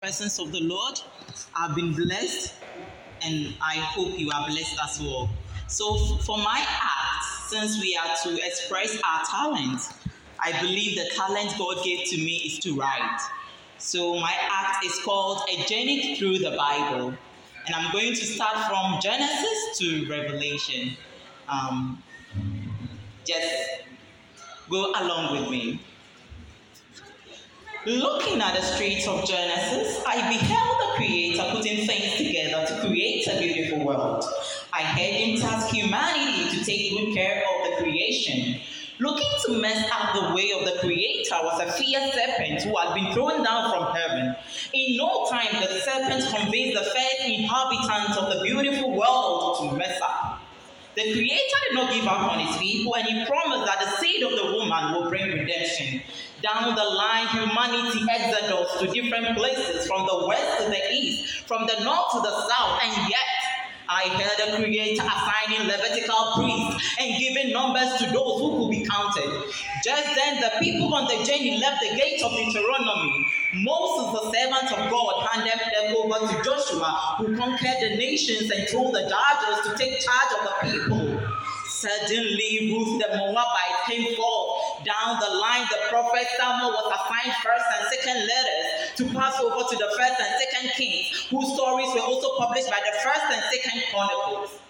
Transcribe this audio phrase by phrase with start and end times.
[0.00, 1.00] presence of the Lord.
[1.56, 2.54] I've been blessed,
[3.24, 5.28] and I hope you are blessed as well.
[5.66, 9.80] So, for my act, since we are to express our talent,
[10.38, 13.20] I believe the talent God gave to me is to write.
[13.78, 17.12] So, my act is called A Journey Through the Bible,
[17.66, 20.96] and I'm going to start from Genesis to Revelation.
[21.48, 22.00] Um,
[23.24, 23.82] just
[24.70, 25.80] go along with me.
[27.86, 33.26] Looking at the streets of Genesis, I beheld the Creator putting things together to create
[33.28, 34.24] a beautiful world.
[34.72, 38.60] I heard him task humanity to take good care of the creation.
[38.98, 42.94] Looking to mess up the way of the Creator was a fierce serpent who had
[42.94, 44.34] been thrown down from heaven.
[44.74, 50.00] In no time, the serpent convinced the first inhabitants of the beautiful world to mess
[50.02, 50.27] up.
[50.98, 54.20] The Creator did not give up on his people, and he promised that the seed
[54.24, 56.02] of the woman will bring redemption.
[56.42, 61.68] Down the line, humanity exodus to different places, from the west to the east, from
[61.68, 63.30] the north to the south, and yet
[63.88, 68.84] I heard the Creator assigning Levitical priests and giving numbers to those who could be
[68.84, 69.30] counted.
[69.84, 73.24] Just then, the people on the journey left the gate of Deuteronomy.
[73.54, 78.68] Moses, the servant of God, handed them over to Joshua, who conquered the nations and
[78.68, 81.20] told the judges to take charge of the people.
[81.64, 84.84] Suddenly, Ruth the Moabite came forth.
[84.84, 89.64] Down the line, the prophet Samuel was assigned first and second letters to pass over
[89.64, 93.42] to the first and second kings, whose stories were also published by the first and
[93.48, 94.60] second chronicles.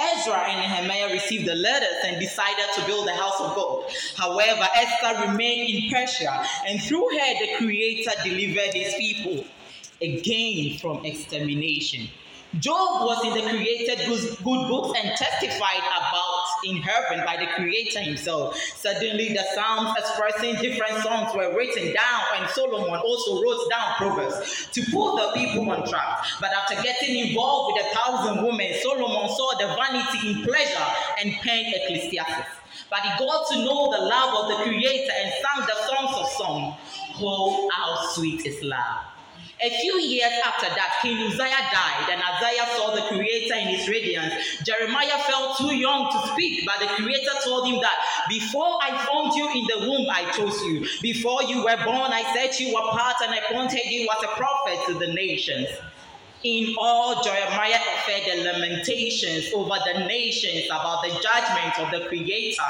[0.00, 3.84] Ezra and Nehemiah received the letters and decided to build the house of God.
[4.16, 9.44] However, Esther remained in Persia, and through her, the Creator delivered his people
[10.00, 12.08] again from extermination.
[12.58, 18.00] Job was in the created good, books and testified about in heaven by the Creator
[18.00, 18.56] himself.
[18.74, 24.68] Suddenly, the Psalms expressing different songs were written down, and Solomon also wrote down Proverbs
[24.72, 26.24] to put the people on track.
[26.40, 28.39] But after getting involved with a thousand
[29.60, 30.88] the vanity in pleasure
[31.20, 32.48] and pain, Ecclesiastes.
[32.88, 36.28] But he got to know the love of the Creator and sang the songs of
[36.32, 36.76] song.
[37.20, 39.04] Oh, how sweet is love!
[39.62, 43.86] A few years after that, King Uzziah died, and Isaiah saw the Creator in his
[43.90, 44.32] radiance.
[44.64, 49.34] Jeremiah felt too young to speak, but the Creator told him that before I formed
[49.34, 50.86] you in the womb, I chose you.
[51.02, 54.94] Before you were born, I set you apart and appointed you as a prophet to
[54.94, 55.68] the nations.
[56.42, 62.62] In all, Jeremiah offered the lamentations over the nations about the judgment of the Creator,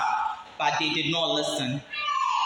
[0.59, 1.81] but they did not listen.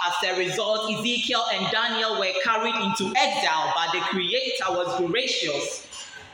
[0.07, 5.87] As a result, Ezekiel and Daniel were carried into exile, but the Creator was gracious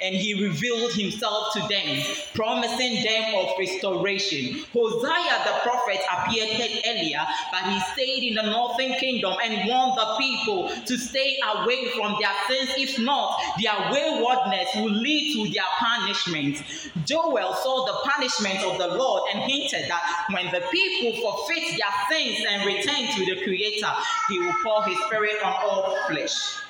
[0.02, 4.64] and he revealed himself to them, promising them of restoration.
[4.72, 6.56] Hosea the prophet appeared
[6.86, 7.20] earlier,
[7.52, 12.16] but he stayed in the northern kingdom and warned the people to stay away from
[12.20, 12.70] their sins.
[12.76, 16.62] If not, their waywardness will lead to their punishment.
[17.04, 22.08] Joel saw the punishment of the Lord and hinted that when the people forfeit their
[22.10, 23.90] sins and return to the Creator,
[24.28, 26.60] he will pour his spirit on all flesh.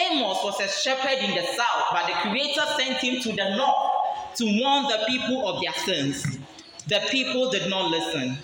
[0.00, 4.36] Amos was a shepherd in the south, but the Creator sent him to the north
[4.36, 6.38] to warn the people of their sins.
[6.86, 8.38] The people did not listen,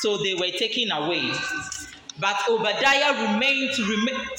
[0.00, 1.30] so they were taken away.
[2.18, 3.82] But Obadiah remained to,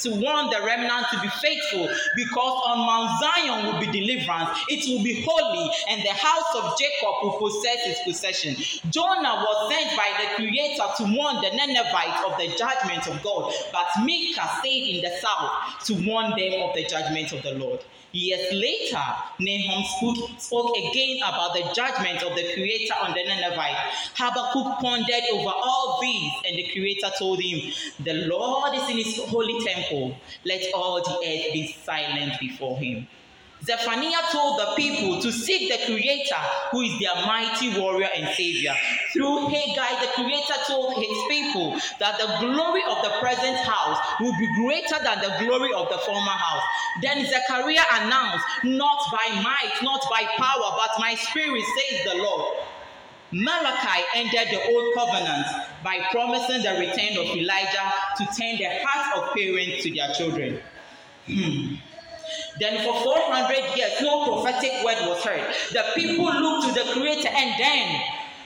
[0.00, 4.88] to warn the remnant to be faithful because on Mount Zion will be deliverance, it
[4.88, 8.56] will be holy, and the house of Jacob will possess its possession.
[8.90, 13.52] Jonah was sent by the Creator to warn the Ninevites of the judgment of God,
[13.72, 17.80] but Micah stayed in the south to warn them of the judgment of the Lord.
[18.12, 19.04] Years later,
[19.38, 24.10] Nahum spoke, spoke again about the judgment of the Creator on the Ninevites.
[24.14, 27.67] Habakkuk pondered over all these, and the Creator told him,
[28.00, 30.16] The Lord is in his holy temple.
[30.44, 33.06] Let all the earth be silent before him.
[33.64, 36.36] Zephaniah told the people to seek the Creator,
[36.70, 38.74] who is their mighty warrior and Savior.
[39.12, 44.34] Through Haggai, the Creator told his people that the glory of the present house will
[44.38, 46.62] be greater than the glory of the former house.
[47.02, 52.58] Then Zechariah announced, Not by might, not by power, but my spirit, says the Lord.
[53.30, 55.46] Malachi ended the old covenant
[55.84, 60.60] by promising the return of Elijah to turn the hearts of parents to their children.
[61.26, 61.74] Hmm.
[62.58, 65.54] Then for 400 years, no prophetic word was heard.
[65.72, 68.00] The people looked to the Creator, and then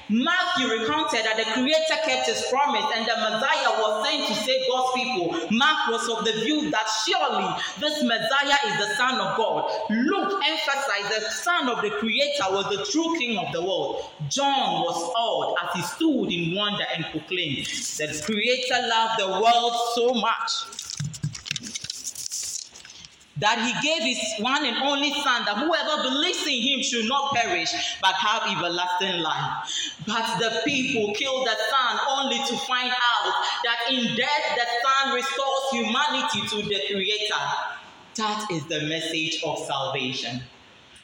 [0.08, 4.62] Matthew recounted that the Creator kept his promise and the Messiah was sent to save
[4.68, 5.56] God's people.
[5.56, 9.70] Mark was of the view that surely this Messiah is the Son of God.
[9.90, 14.04] Luke emphasized the Son of the Creator was the true King of the world.
[14.28, 17.66] John was awed as he stood in wonder and proclaimed
[17.98, 20.82] that the Creator loved the world so much
[23.42, 27.34] that he gave his one and only son, that whoever believes in him should not
[27.34, 29.91] perish, but have everlasting life.
[30.06, 33.34] But the people killed the son only to find out
[33.64, 37.44] that in death the son restores humanity to the creator.
[38.16, 40.42] That is the message of salvation.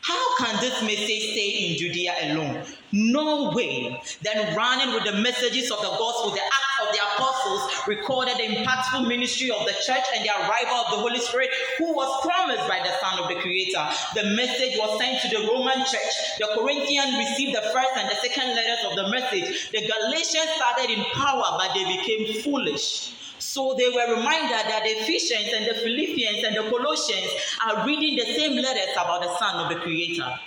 [0.00, 2.62] How can this message stay in Judea alone?
[2.92, 4.00] No way.
[4.22, 8.44] Then running with the messages of the gospel, the acts of the apostles recorded the
[8.44, 12.66] impactful ministry of the church and the arrival of the Holy Spirit, who was promised
[12.68, 13.84] by the Son of the Creator.
[14.14, 16.14] The message was sent to the Roman church.
[16.38, 19.70] The Corinthians received the first and the second letters of the message.
[19.72, 23.12] The Galatians started in power, but they became foolish.
[23.48, 27.32] So they were reminded that the Ephesians and the Philippians and the Colossians
[27.64, 30.38] are reading the same letters about the Son of the Creator.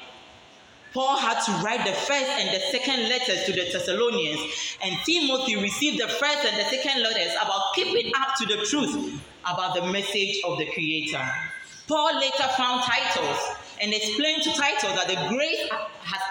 [0.93, 4.39] Paul had to write the first and the second letters to the Thessalonians,
[4.83, 9.19] and Timothy received the first and the second letters about keeping up to the truth
[9.49, 11.27] about the message of the Creator.
[11.87, 15.67] Paul later found Titus and explained to Titus that the grace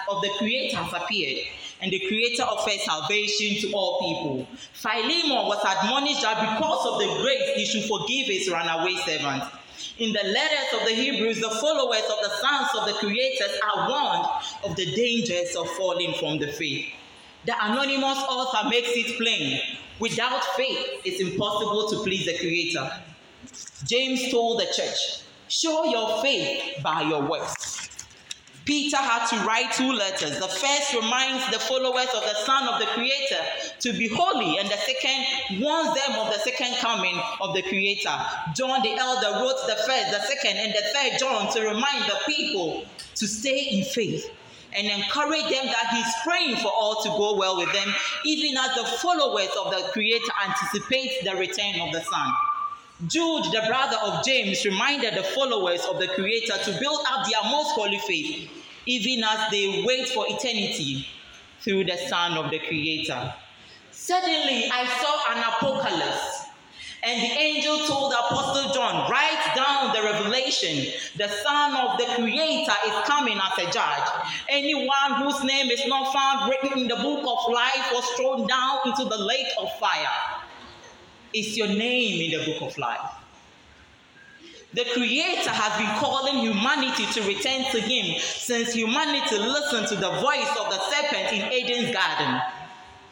[0.07, 1.47] of the Creator has appeared
[1.81, 4.47] and the Creator offers salvation to all people.
[4.73, 9.43] Philemon was admonished that because of the grace, he should forgive his runaway servant.
[9.97, 13.89] In the letters of the Hebrews, the followers of the sons of the creators are
[13.89, 14.27] warned
[14.63, 16.87] of the dangers of falling from the faith.
[17.45, 19.59] The anonymous author makes it plain
[19.99, 22.91] without faith, it's impossible to please the Creator.
[23.85, 27.89] James told the church, Show your faith by your works.
[28.71, 30.39] Peter had to write two letters.
[30.39, 33.41] The first reminds the followers of the Son of the Creator
[33.81, 38.17] to be holy, and the second warns them of the second coming of the Creator.
[38.55, 42.17] John the Elder wrote the first, the second, and the third John to remind the
[42.25, 42.85] people
[43.15, 44.31] to stay in faith
[44.73, 48.73] and encourage them that he's praying for all to go well with them, even as
[48.75, 52.33] the followers of the Creator anticipate the return of the Son.
[53.07, 57.51] Jude, the brother of James, reminded the followers of the Creator to build up their
[57.51, 58.49] most holy faith,
[58.85, 61.07] even as they wait for eternity
[61.61, 63.33] through the Son of the Creator.
[63.91, 66.45] Suddenly, I saw an apocalypse,
[67.03, 70.91] and the angel told Apostle John, Write down the revelation.
[71.17, 74.09] The Son of the Creator is coming as a judge.
[74.49, 78.79] Anyone whose name is not found written in the book of life was thrown down
[78.85, 80.41] into the lake of fire
[81.33, 83.20] is your name in the book of life.
[84.73, 90.11] The Creator has been calling humanity to return to Him since humanity listened to the
[90.21, 92.41] voice of the serpent in Eden's garden.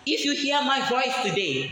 [0.05, 1.71] If you hear my voice today,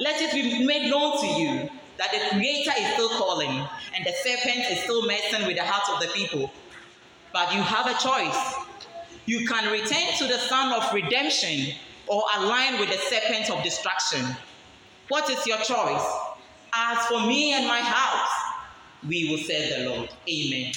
[0.00, 1.68] let it be made known to you
[1.98, 3.50] that the Creator is still calling
[3.94, 6.50] and the serpent is still messing with the hearts of the people.
[7.34, 8.54] But you have a choice.
[9.26, 11.74] You can return to the Son of redemption
[12.06, 14.24] or align with the serpent of destruction.
[15.08, 16.06] What is your choice?
[16.72, 18.19] As for me and my house,
[19.06, 20.10] we will serve the Lord.
[20.28, 20.72] Amen.